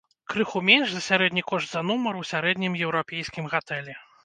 Крыху 0.33 0.61
менш 0.69 0.93
за 0.93 1.01
сярэдні 1.07 1.43
кошт 1.51 1.69
за 1.75 1.85
нумар 1.91 2.19
у 2.23 2.25
сярэднім 2.31 2.81
еўрапейскім 2.85 3.53
гатэлі. 3.55 3.99